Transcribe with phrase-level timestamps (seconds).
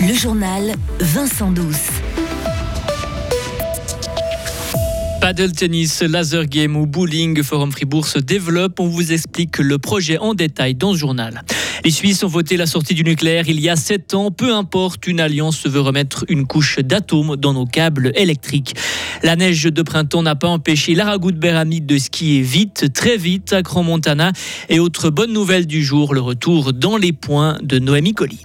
[0.00, 1.90] Le journal Vincent Douce.
[5.20, 8.80] Paddle tennis, laser game ou bowling, Forum Fribourg se développe.
[8.80, 11.42] On vous explique le projet en détail dans ce journal.
[11.88, 14.30] Les Suisses ont voté la sortie du nucléaire il y a sept ans.
[14.30, 18.74] Peu importe, une alliance veut remettre une couche d'atomes dans nos câbles électriques.
[19.22, 23.62] La neige de printemps n'a pas empêché l'Aragout Beramide de skier vite, très vite à
[23.62, 24.32] Grand Montana.
[24.68, 28.42] Et autre bonne nouvelle du jour, le retour dans les points de Noémie Colli.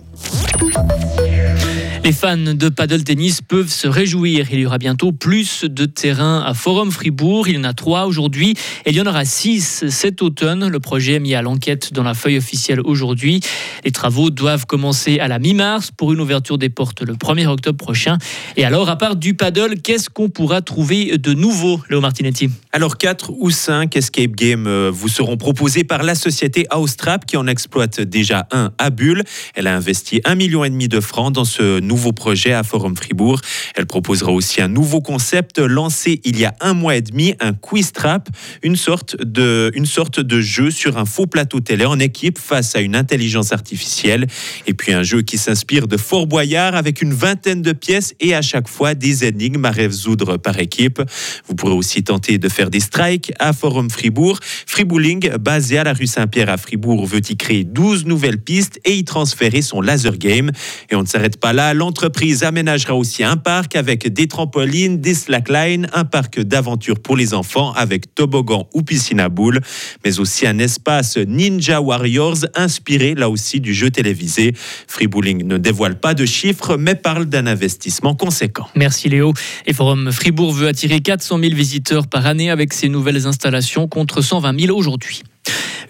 [2.05, 4.47] Les fans de paddle tennis peuvent se réjouir.
[4.51, 7.47] Il y aura bientôt plus de terrains à Forum Fribourg.
[7.47, 10.67] Il y en a trois aujourd'hui et il y en aura six cet automne.
[10.67, 13.39] Le projet est mis à l'enquête dans la feuille officielle aujourd'hui.
[13.85, 17.77] Les travaux doivent commencer à la mi-mars pour une ouverture des portes le 1er octobre
[17.77, 18.17] prochain.
[18.57, 22.49] Et alors, à part du paddle, qu'est-ce qu'on pourra trouver de nouveau, Léo Martinetti?
[22.73, 27.37] Alors, quatre ou cinq escape games euh, vous seront proposés par la société Austrap qui
[27.37, 29.23] en exploite déjà un à Bulle.
[29.55, 32.63] Elle a investi un million et demi de francs dans ce nouveau nouveau projet à
[32.63, 33.39] Forum Fribourg.
[33.75, 37.53] Elle proposera aussi un nouveau concept lancé il y a un mois et demi, un
[37.53, 38.29] quiz trap,
[38.63, 42.75] une sorte de, une sorte de jeu sur un faux plateau télé en équipe face
[42.75, 44.25] à une intelligence artificielle.
[44.65, 48.33] Et puis un jeu qui s'inspire de Fort Boyard avec une vingtaine de pièces et
[48.33, 50.99] à chaque fois des énigmes à résoudre par équipe.
[51.47, 54.39] Vous pourrez aussi tenter de faire des strikes à Forum Fribourg.
[54.65, 58.95] Fribouling, basé à la rue Saint-Pierre à Fribourg, veut y créer 12 nouvelles pistes et
[58.95, 60.49] y transférer son laser game.
[60.89, 65.13] Et on ne s'arrête pas là l'entreprise aménagera aussi un parc avec des trampolines, des
[65.13, 69.59] slacklines, un parc d'aventure pour les enfants avec toboggan ou piscine à boules,
[70.05, 74.53] mais aussi un espace Ninja Warriors inspiré là aussi du jeu télévisé.
[74.87, 78.69] Freebooling ne dévoile pas de chiffres, mais parle d'un investissement conséquent.
[78.75, 79.33] Merci Léo.
[79.65, 84.21] Et Forum Fribourg veut attirer 400 000 visiteurs par année avec ses nouvelles installations contre
[84.21, 85.23] 120 000 aujourd'hui.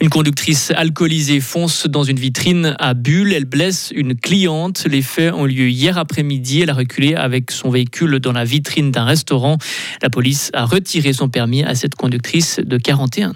[0.04, 3.32] Une conductrice alcoolisée fonce dans une vitrine à Bulle.
[3.32, 4.86] Elle blesse une cliente.
[4.86, 6.60] Les faits ont lieu hier après-midi.
[6.60, 9.58] Elle a reculé avec son véhicule dans la vitrine d'un restaurant.
[10.02, 13.34] La police a retiré son permis à cette conductrice de 41 ans.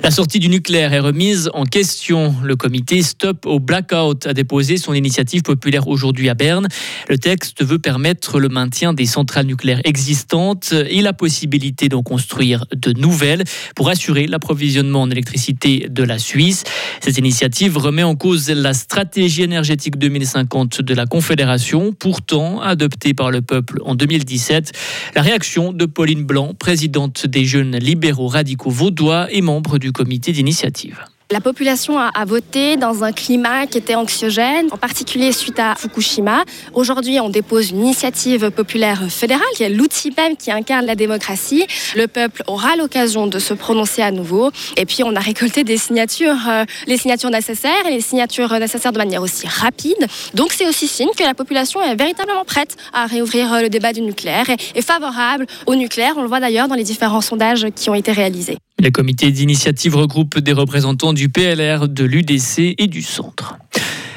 [0.00, 2.34] La sortie du nucléaire est remise en question.
[2.42, 6.66] Le comité Stop au Blackout a déposé son initiative populaire aujourd'hui à Berne.
[7.08, 12.64] Le texte veut permettre le maintien des centrales nucléaires existantes et la possibilité d'en construire
[12.74, 13.44] de nouvelles
[13.76, 16.64] pour assurer l'approvisionnement en électricité de la Suisse.
[17.00, 23.30] Cette initiative remet en cause la stratégie énergétique 2050 de la Confédération, pourtant adoptée par
[23.30, 24.72] le peuple en 2017.
[25.14, 30.32] La réaction de Pauline Blanc, présidente des jeunes libéraux radicaux vaudois et membre du comité
[30.32, 31.04] d'initiative.
[31.32, 36.44] La population a, voté dans un climat qui était anxiogène, en particulier suite à Fukushima.
[36.74, 41.64] Aujourd'hui, on dépose une initiative populaire fédérale, qui est l'outil même qui incarne la démocratie.
[41.96, 44.50] Le peuple aura l'occasion de se prononcer à nouveau.
[44.76, 48.92] Et puis, on a récolté des signatures, euh, les signatures nécessaires et les signatures nécessaires
[48.92, 50.06] de manière aussi rapide.
[50.34, 53.94] Donc, c'est aussi signe que la population est véritablement prête à réouvrir euh, le débat
[53.94, 56.12] du nucléaire et, et favorable au nucléaire.
[56.18, 58.58] On le voit d'ailleurs dans les différents sondages qui ont été réalisés.
[58.82, 63.56] Le comité d'initiative regroupe des représentants du PLR, de l'UDC et du centre.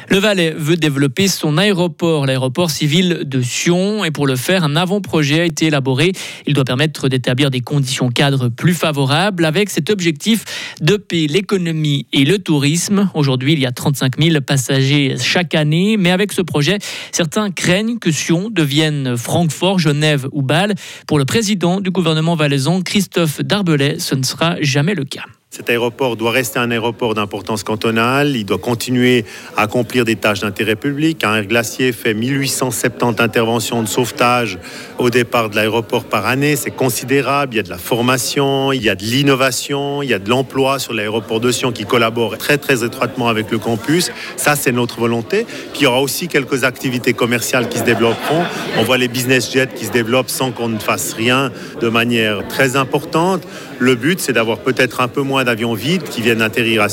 [0.09, 4.75] Le Valais veut développer son aéroport, l'aéroport civil de Sion, et pour le faire, un
[4.75, 6.11] avant-projet a été élaboré.
[6.45, 10.45] Il doit permettre d'établir des conditions cadres plus favorables avec cet objectif
[10.79, 13.09] de payer l'économie et le tourisme.
[13.13, 16.77] Aujourd'hui, il y a 35 000 passagers chaque année, mais avec ce projet,
[17.11, 20.75] certains craignent que Sion devienne Francfort, Genève ou Bâle.
[21.07, 25.25] Pour le président du gouvernement valaisan, Christophe Darbelay, ce ne sera jamais le cas.
[25.55, 28.35] Cet aéroport doit rester un aéroport d'importance cantonale.
[28.35, 29.23] Il doit continuer
[29.55, 31.23] à accomplir des tâches d'intérêt public.
[31.23, 34.59] Un glacier fait 1870 interventions de sauvetage
[34.97, 36.57] au départ de l'aéroport par année.
[36.57, 37.53] C'est considérable.
[37.53, 40.29] Il y a de la formation, il y a de l'innovation, il y a de
[40.29, 44.11] l'emploi sur l'aéroport de Sion qui collabore très très étroitement avec le campus.
[44.35, 45.45] Ça, c'est notre volonté.
[45.71, 48.43] Puis il y aura aussi quelques activités commerciales qui se développeront.
[48.77, 52.45] On voit les business jets qui se développent sans qu'on ne fasse rien de manière
[52.49, 53.47] très importante.
[53.79, 56.89] Le but, c'est d'avoir peut-être un peu moins d'avions vides qui viennent atterrir à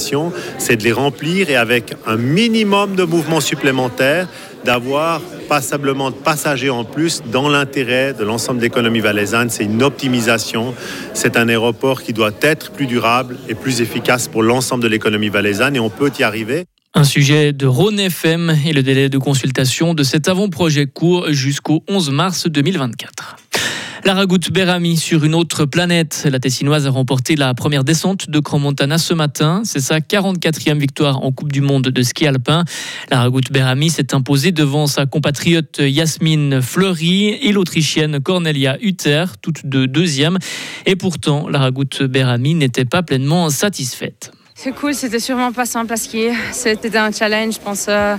[0.58, 4.26] c'est de les remplir et avec un minimum de mouvements supplémentaires,
[4.64, 9.50] d'avoir passablement de passagers en plus dans l'intérêt de l'ensemble de l'économie valaisanne.
[9.50, 10.74] C'est une optimisation.
[11.14, 15.28] C'est un aéroport qui doit être plus durable et plus efficace pour l'ensemble de l'économie
[15.28, 16.64] valaisanne et on peut y arriver.
[16.94, 21.82] Un sujet de Rhône FM et le délai de consultation de cet avant-projet court jusqu'au
[21.88, 23.36] 11 mars 2024.
[24.04, 26.26] La Ragout Berami sur une autre planète.
[26.28, 29.62] La Tessinoise a remporté la première descente de Grand Montana ce matin.
[29.64, 32.64] C'est sa 44e victoire en Coupe du Monde de ski alpin.
[33.12, 39.66] La Ragout Berami s'est imposée devant sa compatriote Yasmine Fleury et l'Autrichienne Cornelia Hutter, toutes
[39.66, 40.38] deux deuxièmes.
[40.84, 44.32] Et pourtant, la Ragout Berami n'était pas pleinement satisfaite.
[44.54, 46.32] C'est cool, c'était sûrement pas simple à skier.
[46.52, 47.86] C'était un challenge, je pense.
[47.88, 48.16] Euh,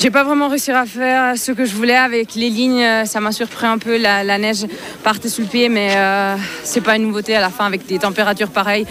[0.00, 3.04] j'ai pas vraiment réussi à faire ce que je voulais avec les lignes.
[3.04, 3.98] Ça m'a surpris un peu.
[3.98, 4.64] La, neige
[5.04, 7.98] partait sous le pied, mais euh, c'est pas une nouveauté à la fin avec des
[7.98, 8.86] températures pareilles.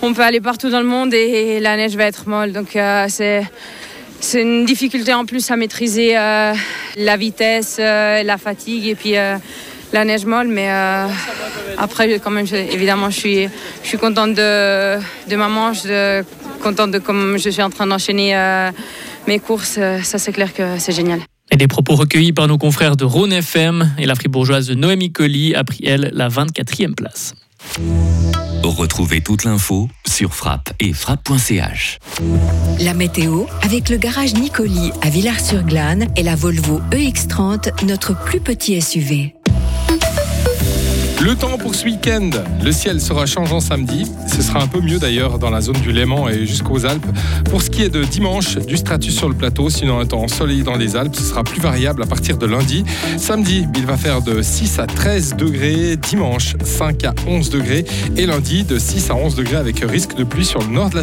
[0.00, 2.52] On peut aller partout dans le monde et, la neige va être molle.
[2.52, 3.44] Donc euh, c'est
[4.20, 6.54] c'est une difficulté en plus à maîtriser euh,
[6.96, 9.16] la vitesse, la fatigue et puis
[9.94, 10.48] la neige molle.
[10.48, 10.68] Mais
[11.78, 13.48] après, quand même, évidemment, je suis,
[13.82, 14.98] je suis contente de,
[15.30, 16.22] de ma manche, de,
[16.62, 18.34] contente de comme je suis en train d'enchaîner
[19.26, 21.20] mes courses, euh, ça c'est clair que c'est génial.
[21.50, 25.54] Et des propos recueillis par nos confrères de Rhône FM et la fribourgeoise Noémie Colli
[25.54, 27.34] a pris, elle, la 24e place.
[28.62, 31.98] Retrouvez toute l'info sur frappe et frappe.ch.
[32.80, 38.80] La météo avec le garage Nicoli à Villars-sur-Glane et la Volvo EX30, notre plus petit
[38.80, 39.34] SUV.
[41.24, 42.28] Le temps pour ce week-end,
[42.62, 44.04] le ciel sera changeant samedi.
[44.28, 47.06] Ce sera un peu mieux d'ailleurs dans la zone du Léman et jusqu'aux Alpes.
[47.46, 50.62] Pour ce qui est de dimanche, du stratus sur le plateau, sinon un temps ensoleillé
[50.62, 52.84] dans les Alpes, ce sera plus variable à partir de lundi.
[53.16, 55.96] Samedi, il va faire de 6 à 13 degrés.
[55.96, 57.86] Dimanche, 5 à 11 degrés.
[58.18, 60.96] Et lundi, de 6 à 11 degrés avec risque de pluie sur le nord de
[60.96, 61.02] la